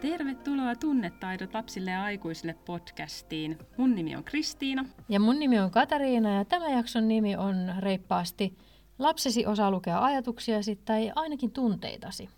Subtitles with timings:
[0.00, 3.58] Tervetuloa Tunnetaidot lapsille ja aikuisille podcastiin.
[3.76, 4.84] Mun nimi on Kristiina.
[5.08, 8.58] Ja mun nimi on Katariina ja tämän jakson nimi on reippaasti
[8.98, 12.28] Lapsesi osaa lukea ajatuksiasi tai ainakin tunteitasi.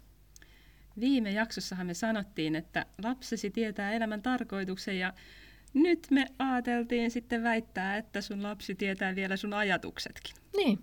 [1.01, 5.13] Viime jaksossahan me sanottiin, että lapsesi tietää elämän tarkoituksen ja
[5.75, 10.35] nyt me ajateltiin sitten väittää, että sun lapsi tietää vielä sun ajatuksetkin.
[10.57, 10.79] Niin.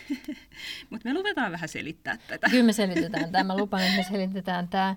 [0.90, 2.48] Mutta me luvetaan vähän selittää tätä.
[2.50, 3.44] Kyllä me selitetään tämä.
[3.44, 4.96] Mä lupaan, että me selitetään tämä.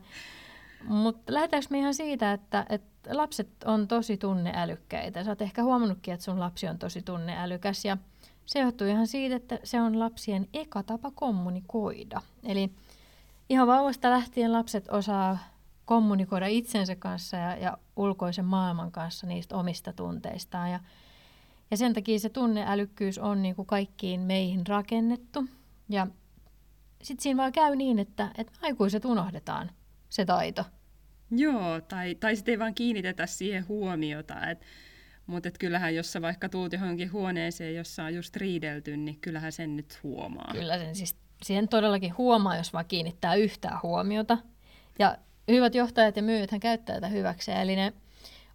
[0.88, 5.24] Mutta lähdetäänkö me ihan siitä, että, että lapset on tosi tunneälykkäitä.
[5.24, 7.98] Sä oot ehkä huomannutkin, että sun lapsi on tosi tunneälykäs ja
[8.46, 12.22] se johtuu ihan siitä, että se on lapsien eka tapa kommunikoida.
[12.44, 12.72] Eli
[13.50, 15.38] ihan vauvasta lähtien lapset osaa
[15.86, 20.72] kommunikoida itsensä kanssa ja, ja ulkoisen maailman kanssa niistä omista tunteistaan.
[20.72, 20.80] Ja,
[21.72, 25.46] ja sen takia se tunneälykkyys on niin kuin kaikkiin meihin rakennettu.
[25.90, 26.08] Ja
[27.02, 29.72] sitten siinä vaan käy niin, että, että aikuiset unohdetaan
[30.20, 30.66] se taito.
[31.32, 34.50] Joo, tai, tai sitten ei vaan kiinnitetä siihen huomiota.
[34.50, 34.62] Et,
[35.28, 39.52] mutta et kyllähän, jos sä vaikka tuut johonkin huoneeseen, jossa on just riidelty, niin kyllähän
[39.52, 40.54] sen nyt huomaa.
[40.54, 44.38] Kyllä sen siis siihen todellakin huomaa, jos vaan kiinnittää yhtään huomiota.
[45.00, 47.94] Ja hyvät johtajat ja myyjät käyttää tätä hyväkseen, eli ne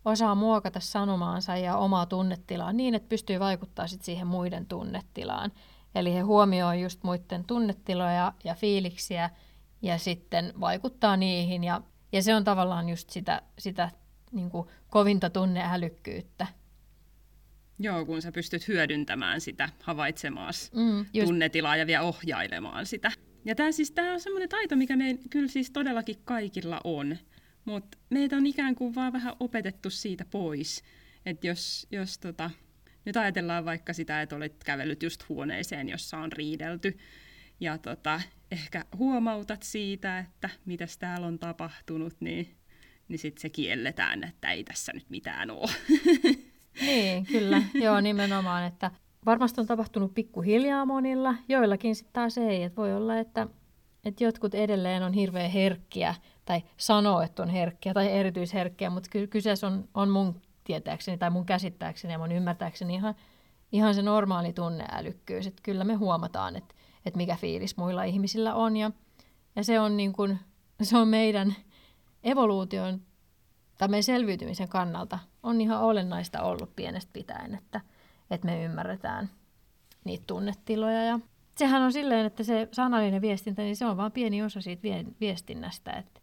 [0.04, 5.52] osaa muokata sanomaansa ja omaa tunnetilaa niin, että pystyy vaikuttaa sit siihen muiden tunnetilaan.
[5.94, 9.30] Eli he huomioi just muiden tunnetiloja ja fiiliksiä
[9.84, 11.64] ja sitten vaikuttaa niihin.
[11.64, 11.82] Ja,
[12.12, 13.90] ja se on tavallaan just sitä, sitä
[14.32, 16.46] niin kuin kovinta tunneälykkyyttä.
[17.78, 21.26] Joo, kun sä pystyt hyödyntämään sitä havaitsemaas mm, just...
[21.26, 23.12] tunnetilaa ja vielä ohjailemaan sitä.
[23.44, 27.16] Ja tämä siis, tää on semmoinen taito, mikä me kyllä siis todellakin kaikilla on,
[27.64, 30.82] mutta meitä on ikään kuin vaan vähän opetettu siitä pois.
[31.26, 32.50] Että jos, jos tota,
[33.04, 36.98] nyt ajatellaan vaikka sitä, että olet kävellyt just huoneeseen, jossa on riidelty,
[37.64, 38.20] ja tota,
[38.50, 42.54] ehkä huomautat siitä, että mitä täällä on tapahtunut, niin,
[43.08, 45.70] niin sitten se kielletään, että ei tässä nyt mitään ole.
[46.80, 47.62] Niin, kyllä.
[47.74, 48.90] Joo, nimenomaan, että
[49.26, 52.62] varmasti on tapahtunut pikkuhiljaa monilla, joillakin sitten taas ei.
[52.62, 53.46] Että voi olla, että,
[54.04, 56.14] että jotkut edelleen on hirveän herkkiä
[56.44, 61.30] tai sanoo, että on herkkiä tai erityisherkkiä, mutta ky- kyseessä on, on mun tietääkseni tai
[61.30, 63.14] mun käsittääkseni ja mun ymmärtääkseni ihan,
[63.72, 65.46] ihan se normaali tunneälykkyys.
[65.46, 66.74] Että kyllä me huomataan, että,
[67.06, 68.90] että mikä fiilis muilla ihmisillä on ja,
[69.56, 70.38] ja se on, niin kuin,
[70.82, 71.54] se on meidän
[72.24, 73.00] evoluution
[73.78, 77.80] tai meidän selviytymisen kannalta on ihan olennaista ollut pienestä pitäen, että,
[78.30, 79.30] että me ymmärretään
[80.04, 81.02] niitä tunnetiloja.
[81.04, 81.20] Ja
[81.56, 84.82] sehän on silleen, että se sanallinen viestintä, niin se on vain pieni osa siitä
[85.20, 85.92] viestinnästä.
[85.92, 86.20] Että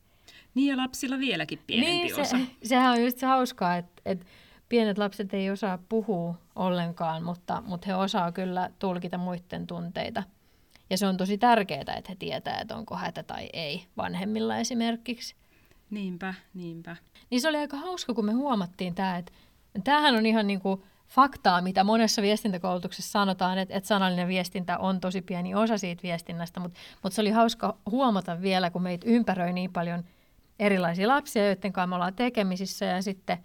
[0.54, 2.38] niin ja lapsilla vieläkin pienempi niin, se, osa.
[2.64, 4.26] Sehän on just se hauskaa, että, että
[4.70, 10.24] pienet lapset ei osaa puhua ollenkaan, mutta, mutta he osaa kyllä tulkita muiden tunteita.
[10.92, 15.36] Ja se on tosi tärkeää, että he tietää, että onko hätä tai ei vanhemmilla esimerkiksi.
[15.90, 16.96] Niinpä, niinpä.
[17.30, 19.32] Niin se oli aika hauska, kun me huomattiin tämä, että
[19.84, 25.00] tämähän on ihan niin kuin faktaa, mitä monessa viestintäkoulutuksessa sanotaan, että, että sanallinen viestintä on
[25.00, 29.54] tosi pieni osa siitä viestinnästä, mutta, mutta se oli hauska huomata vielä, kun meitä ympäröi
[29.54, 30.04] niin paljon
[30.60, 33.38] erilaisia lapsia, joiden kanssa me ollaan tekemisissä ja sitten...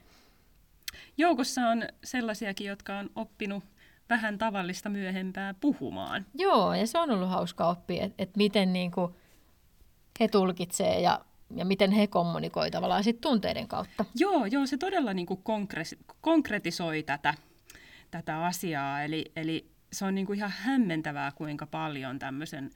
[1.16, 3.64] Joukossa on sellaisiakin, jotka on oppinut
[4.10, 6.26] vähän tavallista myöhempää puhumaan.
[6.34, 9.14] Joo, ja se on ollut hauska oppia, että, että miten niin kuin
[10.20, 11.20] he tulkitsee ja
[11.54, 14.04] ja miten he kommunikoivat tavallaan sit tunteiden kautta.
[14.14, 15.42] Joo, joo se todella niin kuin
[16.20, 17.34] konkretisoi tätä,
[18.10, 19.02] tätä asiaa.
[19.02, 22.70] Eli, eli se on niin kuin ihan hämmentävää, kuinka paljon tämmöisen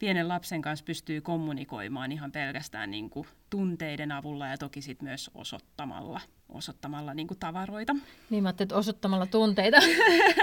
[0.00, 5.30] pienen lapsen kanssa pystyy kommunikoimaan ihan pelkästään niin kuin tunteiden avulla ja toki sit myös
[5.34, 7.96] osoittamalla, osoittamalla niin kuin tavaroita.
[8.30, 9.78] Niin mä että osoittamalla tunteita.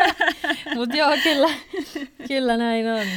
[0.76, 1.50] Mutta joo, kyllä,
[2.28, 3.08] kyllä näin on.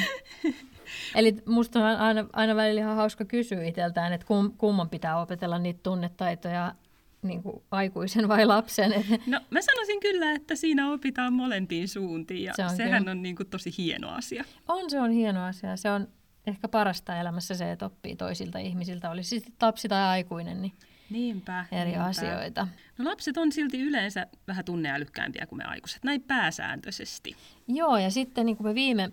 [1.14, 5.58] Eli musta on aina, aina välillä ihan hauska kysyä itseltään, että kum, kumman pitää opetella
[5.58, 6.74] niitä tunnetaitoja,
[7.22, 8.90] niin kuin aikuisen vai lapsen?
[9.26, 13.10] No mä sanoisin kyllä, että siinä opitaan molempiin suuntiin ja se on sehän kyllä.
[13.10, 14.44] on niin kuin tosi hieno asia.
[14.68, 15.76] On, se on hieno asia.
[15.76, 16.08] Se on
[16.50, 20.72] ehkä parasta elämässä se, että oppii toisilta ihmisiltä, oli sitten lapsi tai aikuinen, niin
[21.10, 22.04] Niinpä, eri niinpä.
[22.04, 22.68] asioita.
[22.98, 27.36] No lapset on silti yleensä vähän tunneälykkäämpiä kuin me aikuiset, näin pääsääntöisesti.
[27.68, 29.12] Joo, ja sitten niin kuin me viime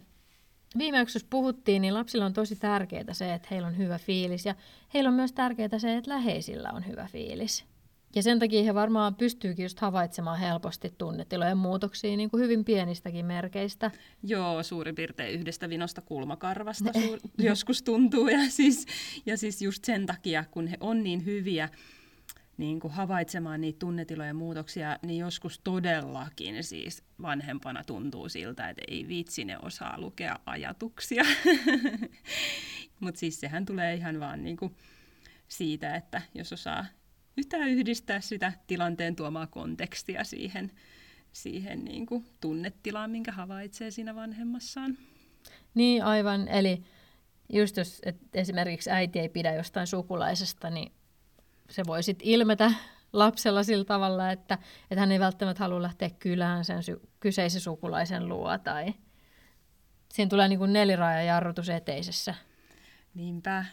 [0.77, 4.55] viime jaksossa puhuttiin, niin lapsilla on tosi tärkeää se, että heillä on hyvä fiilis ja
[4.93, 7.65] heillä on myös tärkeää se, että läheisillä on hyvä fiilis.
[8.17, 13.25] Ja sen takia he varmaan pystyykin just havaitsemaan helposti tunnetilojen muutoksia niin kuin hyvin pienistäkin
[13.25, 13.91] merkeistä.
[14.23, 17.19] Joo, suurin piirtein yhdestä vinosta kulmakarvasta suur-
[17.49, 18.27] joskus tuntuu.
[18.27, 18.85] Ja siis,
[19.25, 21.69] ja siis just sen takia, kun he on niin hyviä,
[22.57, 29.07] niin kuin havaitsemaan niitä tunnetilojen muutoksia, niin joskus todellakin siis vanhempana tuntuu siltä, että ei
[29.07, 31.23] vitsi ne osaa lukea ajatuksia.
[32.99, 34.75] Mutta siis sehän tulee ihan vaan niin kuin
[35.47, 36.85] siitä, että jos osaa
[37.37, 40.71] yhtään yhdistää sitä tilanteen tuomaa kontekstia siihen,
[41.31, 44.97] siihen niin kuin tunnetilaan, minkä havaitsee siinä vanhemmassaan.
[45.73, 46.47] Niin, aivan.
[46.47, 46.83] Eli
[47.53, 50.91] just jos et esimerkiksi äiti ei pidä jostain sukulaisesta, niin
[51.69, 52.71] se voi sitten ilmetä
[53.13, 54.57] lapsella sillä tavalla, että,
[54.91, 58.93] että hän ei välttämättä halua lähteä kylään sen sy- kyseisen sukulaisen luo tai
[60.13, 62.35] siinä tulee niin kuin neliraajajarrutus eteisessä.
[63.13, 63.65] Niinpä.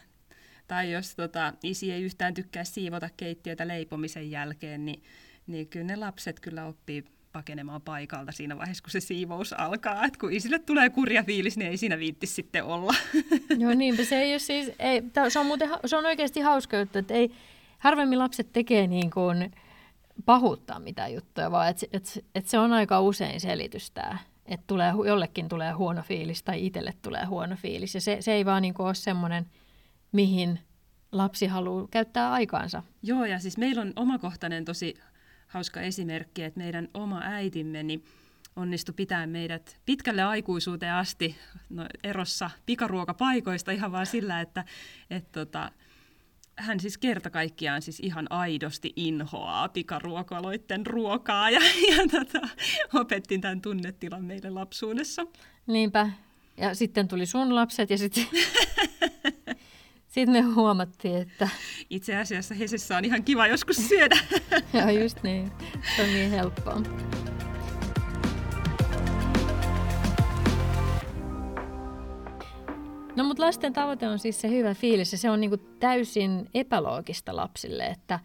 [0.67, 5.03] Tai jos tota, isi ei yhtään tykkää siivota keittiötä leipomisen jälkeen, niin,
[5.47, 10.05] niin kyllä ne lapset kyllä oppii pakenemaan paikalta siinä vaiheessa, kun se siivous alkaa.
[10.05, 12.95] Et kun isille tulee kurja fiilis, niin ei siinä viitti sitten olla.
[13.59, 16.99] Joo, niinpä se ei ole siis, ei, se, on muuten, se on oikeasti hauska juttu,
[16.99, 17.31] että ei,
[17.79, 19.53] harvemmin lapset tekee niin kuin
[20.25, 24.93] pahuuttaa mitään juttuja, vaan että et, et se on aika usein selitys tämä, että tulee,
[25.07, 27.95] jollekin tulee huono fiilis tai itselle tulee huono fiilis.
[27.95, 29.47] Ja se, se ei vaan niin kuin ole semmoinen,
[30.15, 30.59] mihin
[31.13, 32.83] lapsi haluaa käyttää aikaansa.
[33.03, 34.95] Joo, ja siis meillä on omakohtainen tosi
[35.47, 38.05] hauska esimerkki, että meidän oma äitimme niin
[38.57, 41.37] onnistui pitää meidät pitkälle aikuisuuteen asti
[41.71, 44.65] no, erossa pikaruokapaikoista ihan vaan sillä, että
[45.11, 45.73] et, tota,
[46.57, 51.61] hän siis kerta kaikkiaan siis ihan aidosti inhoaa pikaruokaloiden ruokaa ja,
[51.97, 52.49] ja tota,
[52.95, 55.27] opettiin tämän tunnetilan meille lapsuudessa.
[55.67, 56.11] Niinpä.
[56.57, 58.27] Ja sitten tuli sun lapset ja sitten
[60.15, 61.49] Sitten me huomattiin, että...
[61.91, 64.17] Itse asiassa Hesessä on ihan kiva joskus syödä.
[64.73, 65.53] Joo, just niin.
[65.97, 66.81] Se on niin helppoa.
[73.17, 77.37] No mutta lasten tavoite on siis se hyvä fiilis ja se on niinku täysin epäloogista
[77.37, 78.21] lapsille, että,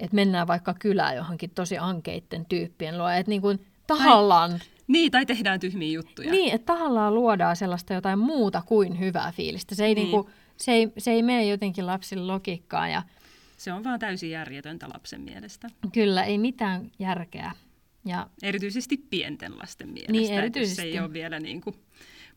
[0.00, 3.08] että mennään vaikka kylään johonkin tosi ankeitten tyyppien luo.
[3.08, 3.54] Että niinku
[3.86, 4.50] tahallaan...
[4.50, 6.30] Tai, niin, tai tehdään tyhmiä juttuja.
[6.30, 9.74] Niin, että tahallaan luodaan sellaista jotain muuta kuin hyvää fiilistä.
[9.74, 10.04] Se ei niin.
[10.04, 12.90] niinku se ei, se ei mene jotenkin lapsille logiikkaan.
[12.90, 13.02] Ja
[13.56, 15.68] se on vaan täysin järjetöntä lapsen mielestä.
[15.92, 17.52] Kyllä, ei mitään järkeä.
[18.04, 20.82] Ja, erityisesti pienten lasten mielestä, niin, erityisesti.
[20.82, 21.76] ei ole vielä niin kuin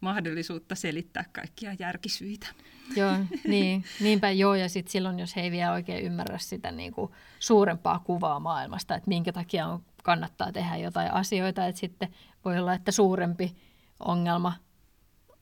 [0.02, 2.48] mahdollisuutta selittää kaikkia järkisyitä.
[2.96, 3.12] Joo,
[3.48, 7.12] niin, niinpä joo, ja sitten silloin, jos he ei vielä oikein ymmärrä sitä niin kuin
[7.40, 12.10] suurempaa kuvaa maailmasta, että minkä takia on, kannattaa tehdä jotain asioita, että sitten
[12.46, 13.56] voi olla, että suurempi
[14.00, 14.54] ongelma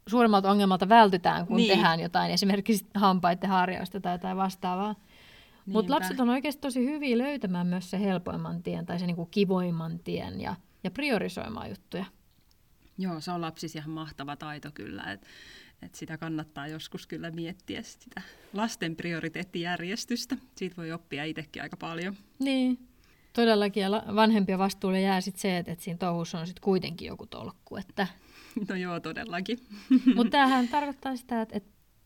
[0.08, 1.70] suuremmalta ongelmalta vältytään, kun niin.
[1.70, 4.96] tehdään jotain, esimerkiksi hampaiden harjausta tai jotain vastaavaa.
[5.66, 10.00] Mutta lapset on oikeasti tosi hyviä löytämään myös se helpoimman tien tai se niinku kivoimman
[10.00, 12.06] tien ja, ja priorisoimaan juttuja.
[12.98, 15.28] Joo, se on lapsissa ihan mahtava taito kyllä, että
[15.82, 18.22] et sitä kannattaa joskus kyllä miettiä sitä
[18.54, 20.38] lasten prioriteettijärjestystä.
[20.56, 22.16] Siitä voi oppia itsekin aika paljon.
[22.40, 22.88] Niin,
[23.34, 23.84] todellakin.
[23.84, 27.76] Ja vanhempia vastuulle jää sitten se, että, että siinä touhussa on sitten kuitenkin joku tolkku,
[27.76, 28.08] että
[28.70, 29.60] No joo, todellakin.
[30.16, 31.58] Mutta tämähän tarkoittaa sitä, että,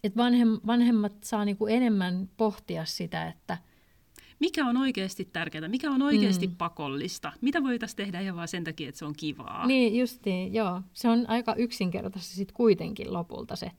[0.04, 3.58] että, vanhem, vanhemmat saa niinku enemmän pohtia sitä, että
[4.40, 6.56] mikä on oikeasti tärkeää, mikä on oikeasti mm.
[6.56, 9.68] pakollista, mitä voitaisiin tehdä ihan vaan sen takia, että se on kivaa.
[9.68, 10.82] Niin, justiin, joo.
[10.94, 13.72] Se on aika yksinkertaisesti sit kuitenkin lopulta se,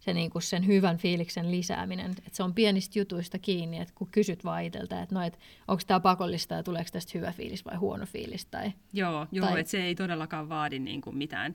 [0.00, 2.10] se niinku sen hyvän fiiliksen lisääminen.
[2.26, 5.82] Et se on pienistä jutuista kiinni, että kun kysyt vaan itseltä, että no, et, onko
[5.86, 8.46] tämä pakollista ja tuleeko tästä hyvä fiilis vai huono fiilis.
[8.46, 9.60] Tai, joo, joo tai...
[9.60, 11.54] että se ei todellakaan vaadi niinku mitään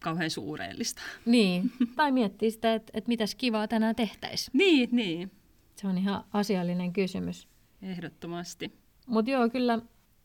[0.00, 1.02] kauhean suureellista.
[1.26, 4.58] Niin, tai miettii sitä, että, että mitäs kivaa tänään tehtäisiin.
[4.58, 5.30] Niin, niin.
[5.76, 7.48] Se on ihan asiallinen kysymys.
[7.82, 8.72] Ehdottomasti.
[9.06, 9.78] Mutta joo, kyllä,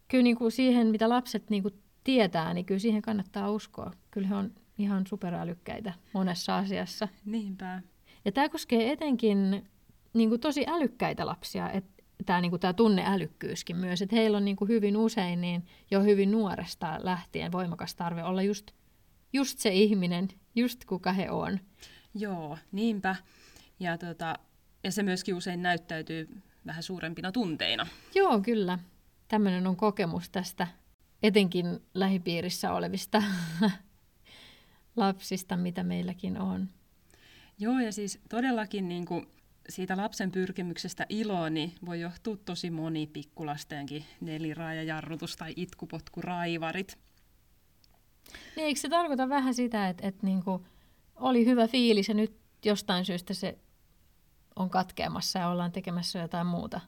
[0.08, 1.70] kyllä niinku siihen, mitä lapset niinku
[2.04, 3.92] tietää, niin kyllä siihen kannattaa uskoa.
[4.12, 7.08] Kyllä he on ihan superälykkäitä monessa asiassa.
[7.26, 7.82] Niinpä.
[8.26, 9.68] Ja tämä koskee etenkin
[10.14, 14.98] niinku tosi älykkäitä lapsia, että tämä niinku, tää tunneälykkyyskin myös, että heillä on niinku hyvin
[14.98, 18.72] usein niin jo hyvin nuoresta lähtien voimakas tarve olla just
[19.34, 21.60] just se ihminen, just kuka he on.
[22.14, 23.16] Joo, niinpä.
[23.80, 24.36] Ja, tota,
[24.84, 27.88] ja se myöskin usein näyttäytyy vähän suurempina tunteina.
[28.16, 28.80] Joo, kyllä.
[29.28, 30.68] Tämmöinen on kokemus tästä
[31.24, 33.24] etenkin lähipiirissä olevista
[34.96, 36.70] lapsista, mitä meilläkin on.
[37.60, 39.28] Joo, ja siis todellakin niin kuin
[39.70, 46.98] siitä lapsen pyrkimyksestä iloon niin voi johtua tosi moni pikkulastenkin neliraajajarrutus tai itkupotkuraivarit.
[48.56, 50.66] Niin, eikö se tarkoita vähän sitä, että, että niin kuin
[51.16, 53.58] oli hyvä fiilis ja nyt jostain syystä se
[54.56, 56.82] on katkeamassa ja ollaan tekemässä jotain muuta?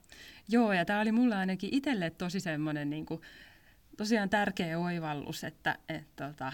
[0.50, 3.22] Joo, ja tämä oli mulle ainakin itselle tosi semmoinen niin kuin,
[3.98, 6.54] tosiaan tärkeä oivallus, että, että, että,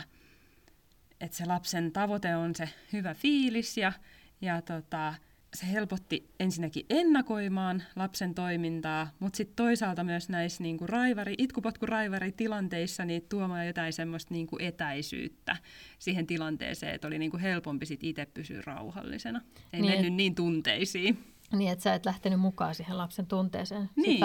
[1.22, 3.94] että se lapsen tavoite on se hyvä fiilis ja,
[4.42, 5.14] ja tota,
[5.56, 13.26] se helpotti ensinnäkin ennakoimaan lapsen toimintaa, mutta sitten toisaalta myös näissä niinku raivari, itkupotkuraivari-tilanteissa niin
[13.30, 15.58] tuomaan jotain semmoista niinku etäisyyttä
[16.00, 19.42] siihen tilanteeseen, että oli niinku helpompi sit itse pysyä rauhallisena.
[19.74, 21.24] Ei niin, mennyt niin tunteisiin.
[21.52, 23.90] Niin, että sä et lähtenyt mukaan siihen lapsen tunteeseen.
[23.96, 24.20] Niin,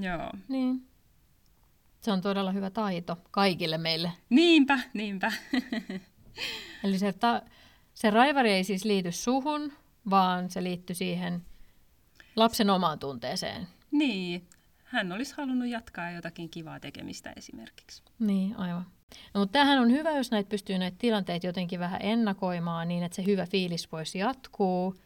[0.00, 0.30] joo.
[0.48, 0.86] Niin.
[2.00, 4.12] Se on todella hyvä taito kaikille meille.
[4.30, 5.32] Niinpä, niinpä.
[6.84, 7.42] Eli se, ta-
[7.94, 9.72] se raivari ei siis liity suhun,
[10.10, 11.42] vaan se liittyy siihen
[12.36, 13.66] lapsen omaan tunteeseen.
[13.90, 14.46] Niin,
[14.84, 18.02] hän olisi halunnut jatkaa jotakin kivaa tekemistä esimerkiksi.
[18.18, 18.86] Niin, aivan.
[19.34, 23.16] No, mutta tämähän on hyvä, jos näitä pystyy näitä tilanteita jotenkin vähän ennakoimaan niin, että
[23.16, 24.96] se hyvä fiilis voisi jatkuu.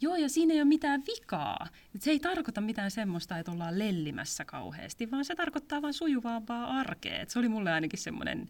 [0.00, 1.66] Joo, ja siinä ei ole mitään vikaa.
[1.98, 7.20] Se ei tarkoita mitään semmoista, että ollaan lellimässä kauheasti, vaan se tarkoittaa vain sujuvaampaa arkea.
[7.20, 8.48] Et se oli mulle ainakin semmoinen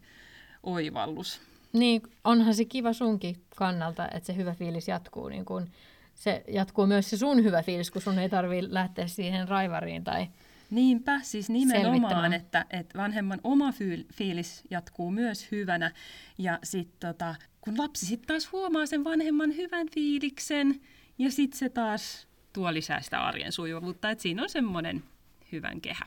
[0.62, 1.40] oivallus.
[1.72, 5.28] Niin, onhan se kiva sunkin kannalta, että se hyvä fiilis jatkuu.
[5.28, 5.68] Niin kun
[6.14, 10.26] se jatkuu myös se sun hyvä fiilis, kun sun ei tarvitse lähteä siihen raivariin tai
[10.70, 13.72] Niinpä, siis nimenomaan, että, että vanhemman oma
[14.14, 15.92] fiilis jatkuu myös hyvänä.
[16.38, 20.80] Ja sitten tota, kun lapsi sitten taas huomaa sen vanhemman hyvän fiiliksen,
[21.18, 25.04] ja sitten se taas tuo lisää sitä arjen sujuvuutta, että siinä on semmoinen
[25.52, 26.06] hyvän kehä.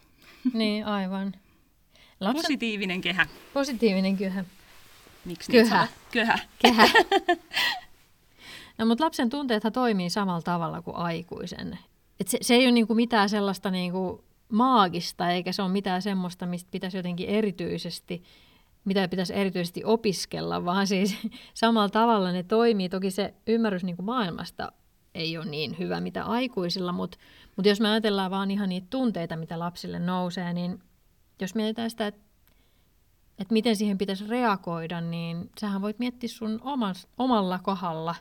[0.53, 1.33] Niin, aivan.
[2.19, 2.41] Lapsen...
[2.41, 3.27] Positiivinen kehä.
[3.53, 4.45] Positiivinen kehä.
[5.25, 5.87] Miksi Köhä.
[6.11, 6.39] Köhä.
[6.59, 6.87] Kehä.
[8.77, 11.79] no, mutta lapsen tunteethan toimii samalla tavalla kuin aikuisen.
[12.19, 16.45] Et se, se ei ole niinku mitään sellaista niinku maagista, eikä se ole mitään semmoista,
[16.45, 18.23] mistä pitäisi jotenkin erityisesti,
[18.85, 21.17] mitä pitäisi erityisesti opiskella, vaan siis
[21.53, 22.89] samalla tavalla ne toimii.
[22.89, 24.71] Toki se ymmärrys niin kuin maailmasta
[25.15, 27.17] ei ole niin hyvä, mitä aikuisilla, mutta,
[27.55, 30.79] mutta jos me ajatellaan vaan ihan niitä tunteita, mitä lapsille nousee, niin
[31.41, 32.21] jos mietitään sitä, että,
[33.43, 38.15] että miten siihen pitäisi reagoida, niin sähän voit miettiä sun omas, omalla kohdalla,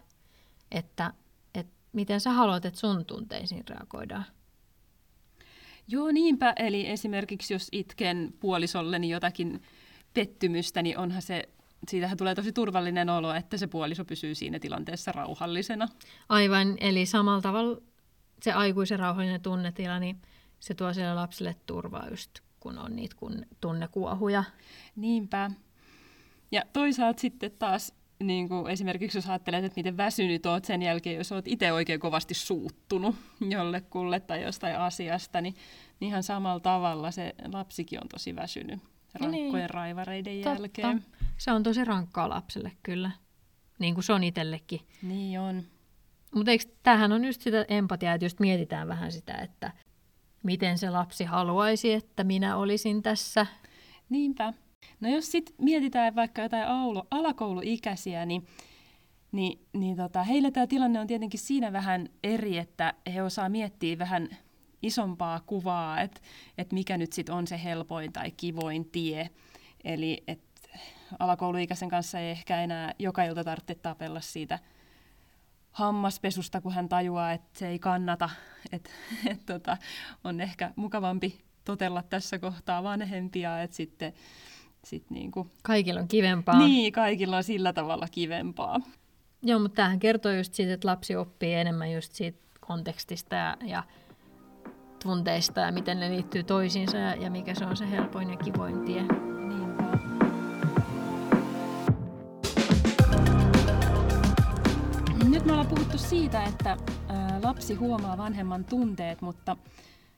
[0.71, 1.12] että,
[1.55, 4.25] että miten sä haluat, että sun tunteisiin reagoidaan.
[5.88, 6.52] Joo, niinpä.
[6.57, 9.62] Eli esimerkiksi jos itken puolisolleni jotakin
[10.14, 11.49] pettymystä, niin onhan se,
[11.88, 15.88] siitähän tulee tosi turvallinen olo, että se puoliso pysyy siinä tilanteessa rauhallisena.
[16.29, 17.81] Aivan, eli samalla tavalla
[18.43, 20.23] se aikuisen rauhallinen tunnetila, niin
[20.61, 22.31] se tuo sille lapselle turvaa just
[22.62, 24.45] kun on niitä kun tunnekuohuja.
[24.97, 25.50] Niinpä.
[26.52, 31.16] Ja toisaalta sitten taas niin kuin esimerkiksi jos ajattelet, että miten väsynyt oot sen jälkeen,
[31.16, 35.54] jos oot itse oikein kovasti suuttunut jollekulle tai jostain asiasta, niin,
[36.00, 38.81] niin ihan samalla tavalla se lapsikin on tosi väsynyt
[39.14, 39.71] rankkojen niin.
[39.71, 40.49] raivareiden Totta.
[40.50, 41.04] jälkeen.
[41.38, 43.11] Se on tosi rankkaa lapselle kyllä,
[43.78, 44.81] niin kuin se on itsellekin.
[45.02, 45.62] Niin on.
[46.35, 46.50] Mutta
[46.83, 49.73] tämähän on just sitä empatiaa, että just mietitään vähän sitä, että
[50.43, 53.47] miten se lapsi haluaisi, että minä olisin tässä.
[54.11, 54.53] Niinpä.
[55.01, 58.47] No jos sitten mietitään vaikka jotain aulo, alakouluikäisiä, niin,
[59.33, 63.99] niin, niin tota, heillä tämä tilanne on tietenkin siinä vähän eri, että he osaa miettiä
[63.99, 64.29] vähän
[64.83, 66.21] isompaa kuvaa, että
[66.59, 69.31] et mikä nyt sitten on se helpoin tai kivoin tie.
[69.85, 70.69] Eli että
[71.19, 74.59] alakouluikäisen kanssa ei ehkä enää joka ilta tarvitse tapella siitä
[75.73, 78.31] hammaspesusta, kun hän tajuaa, että se ei kannata.
[78.73, 78.91] Että
[79.31, 79.76] et tota,
[80.25, 84.12] on ehkä mukavampi totella tässä kohtaa vanhempia, että sitten
[84.85, 85.50] sit niinku...
[85.62, 86.59] Kaikilla on kivempaa.
[86.59, 88.81] Niin, kaikilla on sillä tavalla kivempaa.
[89.43, 93.83] Joo, mutta tämähän kertoo just siitä, että lapsi oppii enemmän just siitä kontekstista ja, ja
[95.02, 98.85] tunteista ja miten ne liittyy toisiinsa ja, ja mikä se on se helpoin ja kivoin
[98.85, 99.32] tie.
[105.75, 106.76] Puhuttu siitä, että
[107.43, 109.57] lapsi huomaa vanhemman tunteet, mutta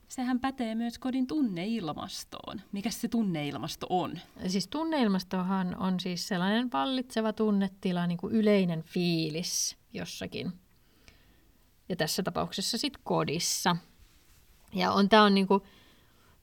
[0.09, 2.61] sehän pätee myös kodin tunneilmastoon.
[2.73, 4.19] Mikä se tunneilmasto on?
[4.47, 10.53] Siis tunneilmastohan on siis sellainen vallitseva tunnetila, niin kuin yleinen fiilis jossakin.
[11.89, 13.77] Ja tässä tapauksessa sitten kodissa.
[14.73, 15.67] Ja on, tämä on, niinku,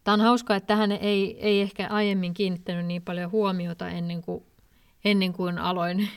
[0.03, 4.44] tää on hauskaa, että tähän ei, ei ehkä aiemmin kiinnittänyt niin paljon huomiota ennen kuin,
[5.06, 6.10] ennen kuin aloin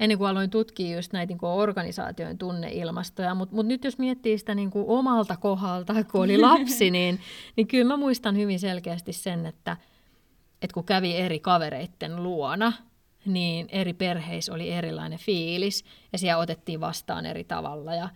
[0.00, 3.34] ennen kuin aloin tutkia just näitä niin organisaation tunneilmastoja.
[3.34, 7.20] Mutta mut nyt jos miettii sitä niin kuin omalta kohdalta, kun oli lapsi, niin,
[7.56, 9.76] niin kyllä mä muistan hyvin selkeästi sen, että,
[10.62, 12.72] että kun kävi eri kavereitten luona,
[13.26, 17.94] niin eri perheissä oli erilainen fiilis ja siellä otettiin vastaan eri tavalla.
[17.94, 18.08] Ja,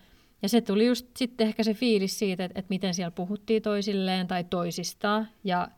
[0.42, 4.26] ja se tuli just sitten ehkä se fiilis siitä, että, että miten siellä puhuttiin toisilleen
[4.26, 5.68] tai toisistaan ja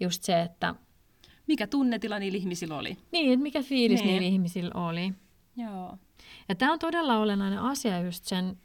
[0.00, 0.74] just se, että...
[1.46, 2.96] Mikä tunnetila niillä ihmisillä oli.
[3.12, 4.12] Niin, että mikä fiilis niin.
[4.12, 5.12] niillä ihmisillä oli.
[5.56, 5.98] Joo.
[6.48, 8.56] Ja tämä on todella olennainen asia just sen,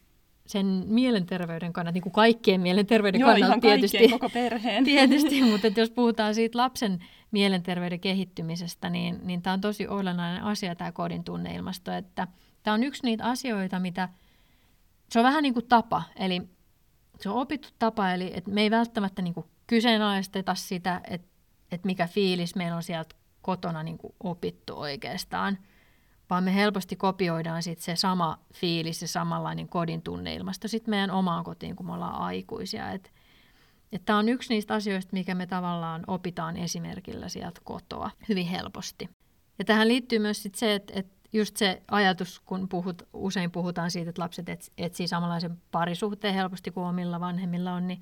[0.46, 4.10] sen mielenterveyden kannalta, niin kuin kaikkien mielenterveyden Joo, kannalta ihan tietysti.
[4.10, 4.84] koko perheen.
[4.94, 7.00] Tietysti, mutta että jos puhutaan siitä lapsen
[7.32, 12.28] mielenterveyden kehittymisestä, niin, niin tämä on tosi olennainen asia tämä kodin tunneilmasto, että
[12.64, 14.10] tämä on yksi niitä asioita, mitä,
[15.10, 16.42] se on vähän niin kuin tapa, eli
[17.20, 21.28] se on opittu tapa, eli että me ei välttämättä niin kuin kyseenalaisteta sitä, että,
[21.72, 25.58] että mikä fiilis meillä on sieltä kotona niin kuin opittu oikeastaan,
[26.30, 31.44] vaan me helposti kopioidaan sit se sama fiilis, se samanlainen kodin tunneilmasto sitten meidän omaan
[31.44, 32.92] kotiin, kun me ollaan aikuisia.
[32.92, 33.12] Et,
[33.92, 39.10] et Tämä on yksi niistä asioista, mikä me tavallaan opitaan esimerkillä sieltä kotoa hyvin helposti.
[39.60, 43.92] Ja tähän liittyy myös sit se, että, että just se ajatus, kun puhut, usein puhutaan
[43.92, 44.46] siitä, että lapset
[44.78, 48.02] etsii samanlaisen parisuhteen helposti kuin omilla vanhemmilla on, niin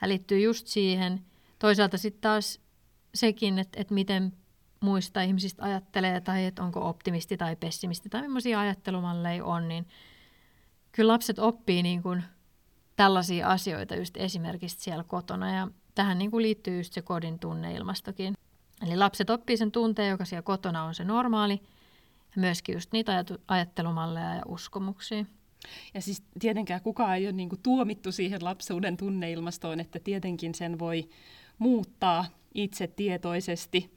[0.00, 1.24] tämä liittyy just siihen.
[1.58, 2.60] Toisaalta sitten taas
[3.14, 4.32] sekin, että, että miten
[4.80, 9.86] muista ihmisistä ajattelee tai että onko optimisti tai pessimisti tai millaisia ajattelumalleja on, niin
[10.92, 12.24] kyllä lapset oppii niin kuin
[12.96, 18.34] tällaisia asioita just esimerkiksi siellä kotona ja tähän niin kuin liittyy just se kodin tunneilmastokin.
[18.86, 21.60] Eli lapset oppii sen tunteen, joka siellä kotona on se normaali
[22.36, 25.24] ja myöskin just niitä ajattelumalleja ja uskomuksia.
[25.94, 30.78] Ja siis tietenkään kukaan ei ole niin kuin tuomittu siihen lapsuuden tunneilmastoon, että tietenkin sen
[30.78, 31.08] voi
[31.58, 33.94] muuttaa itse tietoisesti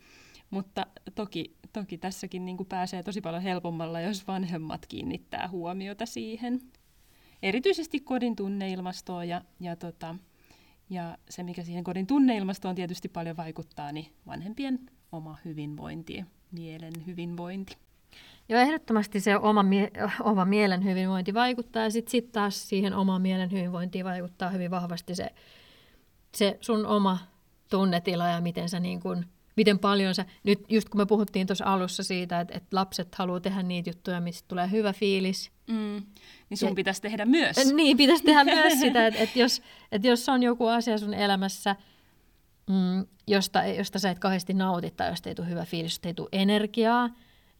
[0.49, 6.61] mutta toki, toki tässäkin niin kuin pääsee tosi paljon helpommalla, jos vanhemmat kiinnittää huomiota siihen.
[7.43, 10.15] Erityisesti kodin tunneilmastoon ja, ja, tota,
[10.89, 14.79] ja se, mikä siihen kodin tunneilmastoon tietysti paljon vaikuttaa, niin vanhempien
[15.11, 17.77] oma hyvinvointi, mielen hyvinvointi.
[18.49, 19.91] Joo, ehdottomasti se oma, mie-
[20.23, 25.15] oma mielen hyvinvointi vaikuttaa ja sitten sit taas siihen omaan mielen hyvinvointiin vaikuttaa hyvin vahvasti
[25.15, 25.29] se,
[26.35, 27.17] se sun oma
[27.69, 29.25] tunnetila ja miten sä niin kun
[29.57, 33.39] miten paljon sä, nyt just kun me puhuttiin tuossa alussa siitä, että, että lapset haluaa
[33.39, 35.51] tehdä niitä juttuja, mistä tulee hyvä fiilis.
[35.67, 36.03] Mm,
[36.49, 37.73] niin sun ja, pitäisi tehdä myös.
[37.73, 39.61] Niin, pitäisi tehdä myös sitä, että, että, jos,
[39.91, 41.75] että jos on joku asia sun elämässä,
[42.69, 46.13] mm, josta, josta sä et kauheasti nauti tai josta ei tule hyvä fiilis, josta ei
[46.13, 47.09] tule energiaa,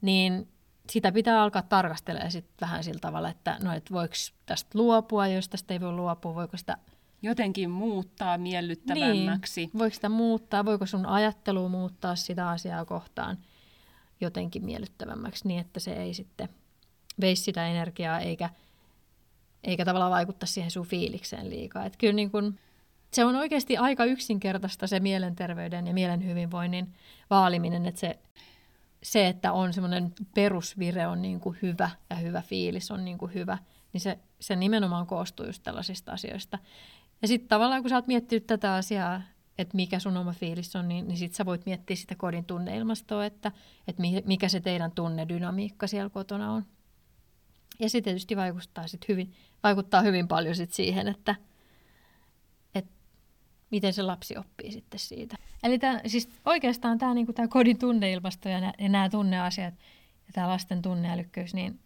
[0.02, 0.48] niin
[0.90, 4.14] sitä pitää alkaa tarkastella sit vähän sillä tavalla, että no, et voiko
[4.46, 6.78] tästä luopua, jos tästä ei voi luopua, voiko sitä
[7.22, 9.62] jotenkin muuttaa miellyttävämmäksi.
[9.62, 9.80] Niin.
[9.80, 13.38] Voiko sitä muuttaa, voiko sun ajattelu muuttaa sitä asiaa kohtaan
[14.22, 16.50] jotenkin miellyttävämmäksi niin, että se ei sitten
[17.22, 18.50] veisi sitä energiaa eikä,
[19.64, 21.86] eikä tavallaan vaikuttaa siihen sun fiilikseen liikaa.
[21.86, 22.60] Et kyllä niin kun,
[23.14, 26.94] se on oikeasti aika yksinkertaista se mielenterveyden ja mielen hyvinvoinnin
[27.30, 28.20] vaaliminen, että se,
[29.04, 33.34] se että on semmoinen perusvire on niin kuin hyvä ja hyvä fiilis on niin kuin
[33.34, 33.58] hyvä,
[33.94, 36.60] niin se, se nimenomaan koostuu just tällaisista asioista.
[37.22, 39.22] Ja sitten tavallaan kun sä oot miettinyt tätä asiaa,
[39.58, 43.26] että mikä sun oma fiilis on, niin, niin sitten sä voit miettiä sitä kodin tunneilmastoa,
[43.26, 43.52] että,
[43.88, 46.66] että mikä se teidän tunnedynamiikka siellä kotona on.
[47.80, 51.36] Ja se tietysti vaikuttaa, sit hyvin, vaikuttaa hyvin paljon sit siihen, että,
[52.76, 52.92] että
[53.72, 55.36] miten se lapsi oppii sitten siitä.
[55.64, 59.74] Eli tää, siis oikeastaan tämä niinku kodin tunneilmasto ja nämä tunneasiat
[60.28, 61.80] ja tämä lasten tunneälykkyys, niin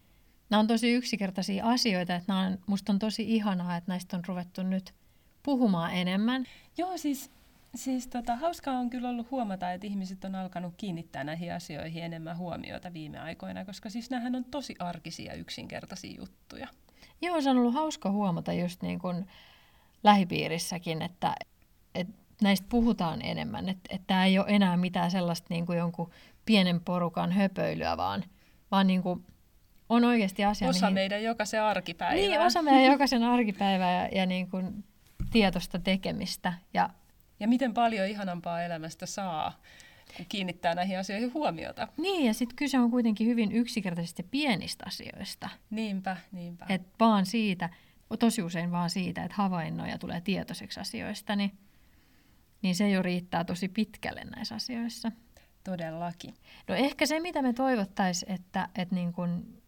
[0.50, 2.16] nämä on tosi yksinkertaisia asioita.
[2.16, 4.94] Että on, musta on tosi ihanaa, että näistä on ruvettu nyt–
[5.44, 6.46] puhumaan enemmän.
[6.78, 7.32] Joo, siis,
[7.76, 12.38] siis tota, hauskaa on kyllä ollut huomata, että ihmiset on alkanut kiinnittää näihin asioihin enemmän
[12.38, 16.68] huomiota viime aikoina, koska siis nämähän on tosi arkisia yksinkertaisia juttuja.
[17.22, 19.28] Joo, se on ollut hauska huomata just niin kuin
[20.04, 21.36] lähipiirissäkin, että,
[21.96, 26.12] että näistä puhutaan enemmän, että, että tämä ei ole enää mitään sellaista niin kuin jonkun
[26.46, 28.24] pienen porukan höpöilyä, vaan,
[28.72, 29.26] vaan niin kuin
[29.90, 30.70] on oikeasti asia.
[30.70, 30.94] Osa mihin...
[30.94, 32.16] meidän jokaisen arkipäivää.
[32.16, 34.84] Niin, osa meidän jokaisen arkipäivää ja, ja niin kuin
[35.32, 36.54] tietoista tekemistä.
[36.74, 36.90] Ja,
[37.40, 39.62] ja miten paljon ihanampaa elämästä saa,
[40.18, 41.88] kun kiinnittää näihin asioihin huomiota.
[41.98, 45.50] Niin, ja sitten kyse on kuitenkin hyvin yksinkertaisesti pienistä asioista.
[45.70, 46.66] Niinpä, niinpä.
[46.70, 47.70] Et vaan siitä,
[48.20, 51.52] tosi usein vaan siitä, että havainnoja tulee tietoiseksi asioista, niin,
[52.62, 55.12] niin se jo riittää tosi pitkälle näissä asioissa.
[55.64, 56.34] Todellakin.
[56.68, 59.61] No ehkä se, mitä me toivottaisiin, että, että niin kun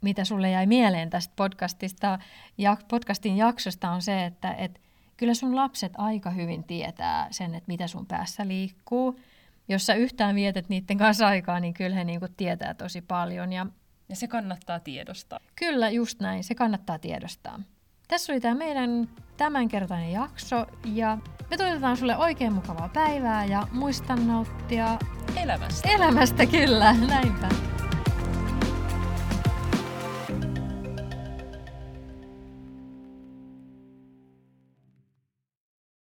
[0.00, 2.18] mitä sulle jäi mieleen tästä podcastista,
[2.58, 4.80] ja podcastin jaksosta on se, että et
[5.16, 9.20] kyllä sun lapset aika hyvin tietää sen, että mitä sun päässä liikkuu.
[9.68, 13.52] Jos sä yhtään vietät niiden kanssa aikaa, niin kyllä he niinku tietää tosi paljon.
[13.52, 13.66] Ja,
[14.08, 15.40] ja se kannattaa tiedostaa.
[15.56, 16.44] Kyllä, just näin.
[16.44, 17.60] Se kannattaa tiedostaa.
[18.08, 21.18] Tässä oli tämä meidän tämänkertainen jakso ja
[21.50, 24.98] me toivotetaan sulle oikein mukavaa päivää ja muista nauttia
[25.36, 25.88] elämästä.
[25.88, 26.92] Elämästä, kyllä.
[26.92, 27.48] Näinpä.